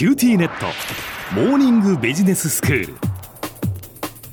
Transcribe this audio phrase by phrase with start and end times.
[0.00, 0.64] QTnet。
[1.34, 2.94] モーニングビジネススクール。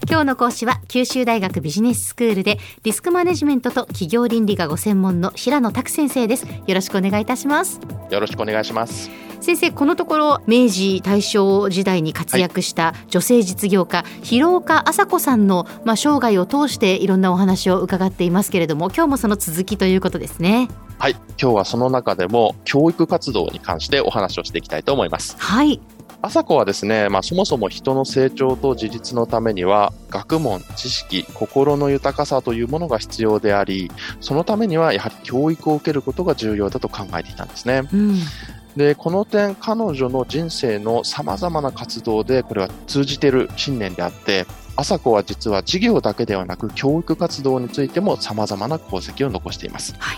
[0.09, 6.47] 今日の講師は九州大学ビジネススクールでリスクマネジメントと企業倫理がご専門の平野琢先生です。
[6.67, 7.81] よろしくお願いいたします。
[8.09, 9.11] よろしくお願いします
[9.47, 20.67] 先生このところ明治大正時代に活躍した女性実業家、はい、広岡浅子さんの、まあ、生涯を通していろんなお話を伺っていますけれども今日もその続きということですね。
[20.99, 21.13] はい。
[21.41, 25.37] 今日はその中でも教育活動に関してお話をしていきたいと思います。
[25.39, 25.79] はい。
[26.21, 37.83] 朝子はですね、まあ、そもそも人の成長と自立のためには学問、知識、心の豊かさというものが必要であり、そのためにはやはり教育を受けることが重要だと考えていたんですね。
[37.93, 38.15] うん
[38.77, 44.45] で、この点、彼女の人生の様々な活動で、これは通じている信念であって、
[44.75, 49.95] 朝子は実は事業だけではなく、教育活動についても様々な功績を残しています。
[49.97, 50.17] はい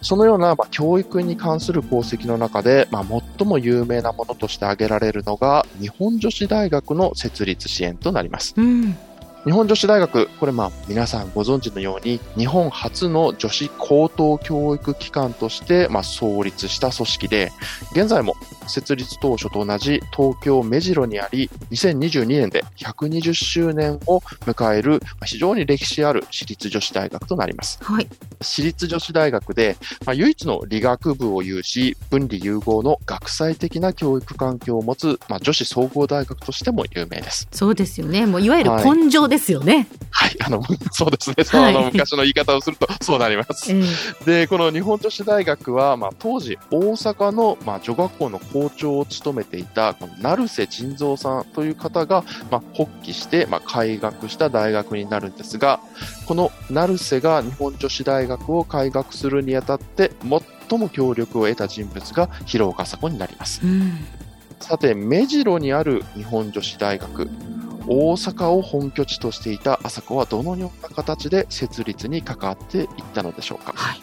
[0.00, 3.04] そのような、まあ、教育に関する功績の中で、まあ、
[3.38, 8.54] 最も有名なものとして挙げられるのが、日本女子大学の設立支援となります。
[8.56, 8.96] うん
[9.44, 17.52] 日本女子大学、これまあ皆さんご存知のように日本初の女子高等教育機関としてまあ創立した組織で、
[17.92, 18.34] 現在も
[18.66, 27.78] 設立当初と同じ東京目白にあり、2022年で120周年を迎える非常に歴史ある私立女子大学となります。
[27.82, 28.06] はい、
[28.40, 37.48] 私立女子大学で、まあ、唯一の理学部を有し、分離融合の学際的な教育環境を持つ、まあ、女子総合大学としても有名です。
[37.52, 38.26] そうですよね。
[38.26, 39.86] もういわゆる根性ですよね。
[40.10, 41.44] はい、あの、 そうですね。
[41.44, 43.72] その、昔の言い方をすると、 そうなります。
[44.26, 55.80] で、この日本女子大学は、まあ、当時、大阪の、まあ、女学校の校長を務めていた、この成瀬仁蔵さんという方が、まあ、発起して、まあ、開学した大学になるんですが、
[56.26, 60.10] この成瀬が日本女子大学を開学するにあたって、
[60.68, 63.60] 最も協力を得た人物が広岡佐子になります。
[64.60, 67.30] さて、目白にある日本女子大学。
[67.92, 73.72] 大阪を本拠地としていた朝子はどのような形で設立に関わっていったのでしょうか？
[73.74, 74.00] はい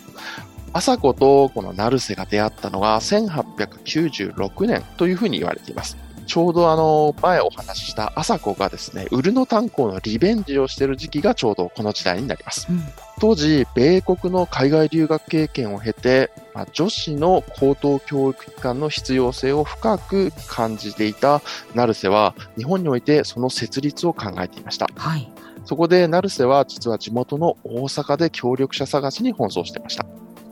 [0.73, 5.97] 朝子とこの成瀬が出会ったのが1896年というふうに言われています。
[6.27, 12.67] ちょうどあの、前お話しした朝子がですね、ウルノ炭鉱のリベンジをしている時期がちょうどこの時代になります。
[12.69, 12.83] うん、
[13.19, 21.41] 当時、米国の海外留学経験を経て、まあ、女子の高等教育機関の必要性を深く感じていた
[21.73, 24.87] 成瀬は、日本においてその設立を考えていました。
[24.95, 25.31] はい、
[25.65, 30.05] そこで成瀬は実は地元の大阪で協力者探しに奔走していました。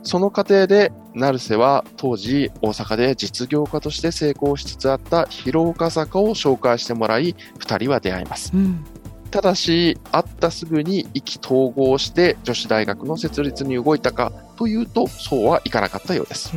[0.06, 8.52] その過程で、成瀬は当時大阪で実業家として成功しつつあった広岡坂を紹介してもらい、二人は出会います。
[8.54, 8.84] うん、
[9.32, 16.52] ただし、会ったすぐに意気投合して女子大学の設立に動いたかというと、そうはいかなかったようです。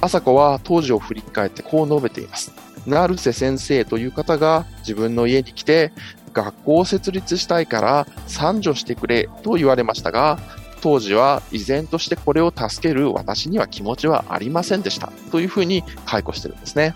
[0.00, 2.52] 朝子は当時を振り返ってこう述べています。
[2.84, 5.92] 成瀬先生という方が自分の家に来て、
[6.32, 10.40] 学校を設立したいから賛助してくれと言われましたが、
[10.80, 16.94] 当時は依然としてこれを助ける私には気持ちはありませんでしたというふうに解雇してるんですね。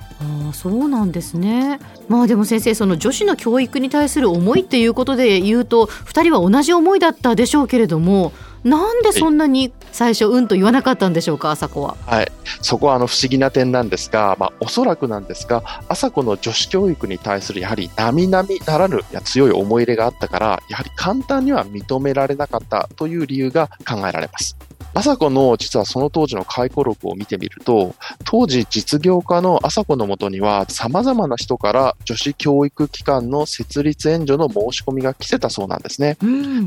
[0.51, 1.81] あそうなんですね。
[2.09, 8.33] まあでも先生その女子の教育に対する思いっていうことで言うと2人は同じ思いだったでしょうけれども
[8.65, 11.97] なんでそんなに最初、うんと言わなかったんでしょうか、朝子は。
[12.07, 24.57] はい、そこはあの不思議な点なんですが、まあ、おそらくなんですが、朝子の女子教育に対するやはり並々ならぬや強い思い入れがあったから、やはり簡単には認められなかったという理由が考えられます。
[24.95, 27.95] 朝子の実はその当時の回顧録を見てみると、
[28.25, 36.17] 当時実業家の朝子のもとには様々な人から女子教育機関の設立援助の申し込みが来てたそうなんですね。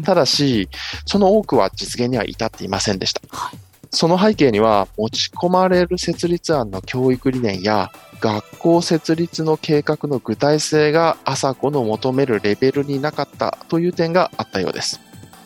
[0.03, 0.69] ただし、
[1.06, 3.22] その多くは実現には至っていませんでした。
[3.30, 3.58] はい
[3.96, 15.00] その背景には持ち込まれる設立案の教育理念や学校設立の計画の具体性が朝子の求めるレベルになかったという点があったようです。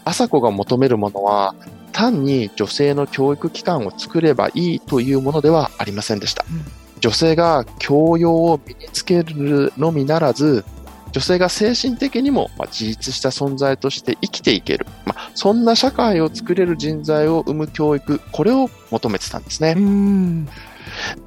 [0.04, 1.54] 朝子が求めるものは
[2.00, 6.46] 単に女性の教育機関を作ればいいというものではありませんでした。
[6.50, 6.64] うん、
[7.02, 10.64] 女性が教養を身につけるのみならず、
[11.12, 14.99] 女性が精神的にも自立した存在として生きていける、まあ、
[15.40, 19.74] そんな社会を作れる人材を生む教育、これを求めてたんですね。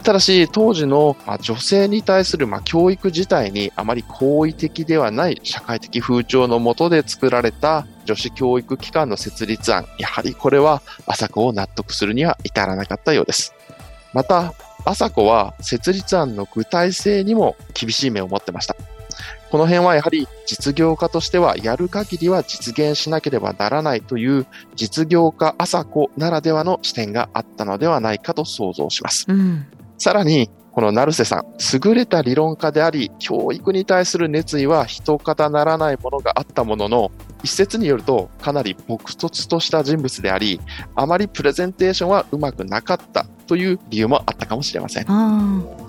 [0.02, 13.54] ただし、当時の、まあ、女性に対する、まあ、教育自体にあまり好意的ではない社会的風潮のもとで作られた女子教育機関の設立案、やはりこれは朝子を納得するには至らなかったようです。
[14.12, 14.52] また、
[14.84, 18.76] 朝子は設立案の具体性にも厳しい目を持ってました。
[19.52, 24.46] この辺はやはり実業家としてはやる限りは実現しなければならないという
[24.76, 29.26] 実業家朝子ならではの視点があったのではないかと想像します。
[29.28, 29.66] うん、
[29.98, 31.44] さらにこの成瀬さん、
[31.84, 37.12] 優れた理論家であり、教育に対する熱意は人方ならないものがあったものの、
[37.42, 40.62] 一説によるとかなり朴突とした人物であり、
[40.94, 45.81] あまりプレゼンテーションはうまくなかったという理由もあったかもしれません。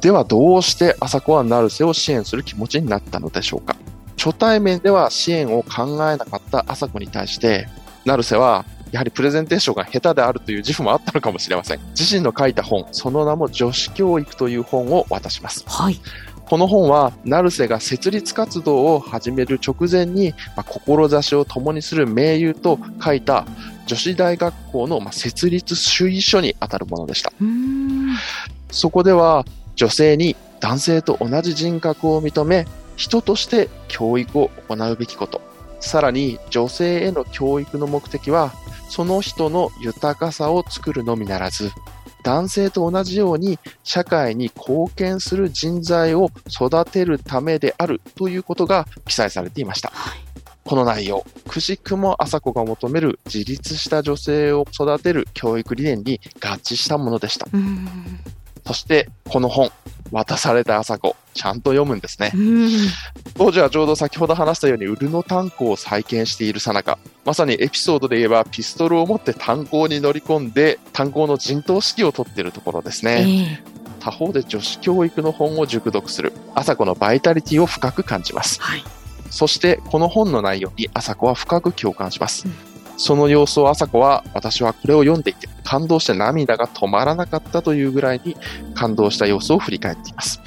[0.00, 3.76] ではどうして朝子は成瀬を支援する気持ちになったのでしょうか？
[4.16, 7.68] 初対面では支援を考えなかった朝子に対して、
[8.04, 11.80] 成瀬はやはりプレゼンテーションが下手であるという自負もあったのかもしれません。
[11.90, 15.64] 自身の書いた本、その名も女子教育という本を渡します。
[15.68, 16.00] はい。
[16.44, 23.46] この本は、成瀬が設立活動を始める直前に、まあ、志を共にする盟友と書いた
[23.86, 27.32] 女子大学校の、まあ、設立主義書にあたるものでした。
[28.72, 29.44] そこでは、
[29.80, 32.66] 女性に男性と同じ人格を認め、
[32.96, 35.40] 人として教育を行うべきこと。
[35.80, 38.52] さらに、女性への教育の目的は、
[38.90, 41.70] その人の豊かさを作るのみならず、
[42.22, 49.90] 男性と同じように社会に貢献する人材を育てるためであるということが記載されていました。
[50.62, 57.46] この内容、くしくも朝子が求める自立した女性を育てる教育理念に合致したものでした。
[58.70, 59.72] そして、この本、
[60.12, 62.30] 渡された朝子、ちゃんと読むんですね。
[63.36, 73.60] 当時はちょうど先ほど話したように、ウルの炭鉱を再建しているさなか、まさにエピソードで言えば、ピストルを持って炭鉱に乗り込んで、炭鉱の陣頭指揮を取っているところですね。
[73.66, 78.62] えー、他方で女子教育の本を熟読する、朝子のバイタリティを深く感じます。
[78.62, 78.84] はい、
[79.30, 82.46] そして、この本の内容に朝子は深く共感します。
[82.46, 82.70] うん
[83.00, 88.36] その様子を朝子は、私はこれを読んでいて、感動して涙が止まらなかったというぐらいに
[88.74, 90.42] 感動した様子を振り返っています。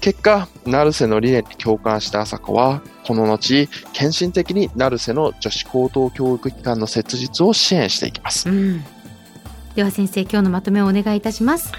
[0.00, 8.48] 結果、成瀬の理念に共感した朝子は、この後、献身的に成瀬の女子高等教育機関の設立を支援していきます。
[8.48, 8.84] うん、
[9.74, 11.72] では先生、今日のまとめをお願いいたします。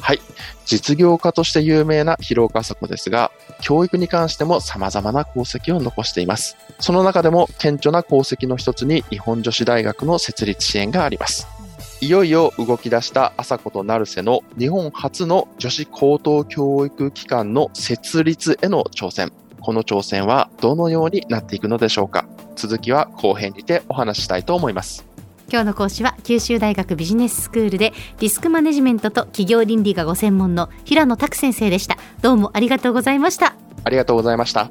[0.00, 0.20] はい。
[0.66, 3.30] 実業家として有名な広岡朝子ですが、
[3.62, 6.58] 教育に関しても様々な功績を残しています。
[6.78, 11.53] その中でも顕著な功績の一つに日本女子大学の設立支援があります。
[12.04, 19.32] いよいよ動き出した朝子と成瀬の日本初の女子高等教育機関の設立への挑戦。
[19.58, 22.26] この挑戦はどのようになっていくのでしょうか？
[22.56, 25.06] 続きは後編にてお話ししたいと思います。
[25.50, 34.70] 今日の講師は九州大学ビジネススクールでリスクマネジメントと企業倫理がご専門の平野琢先生でしたどうもありがとうございましたありがとうございました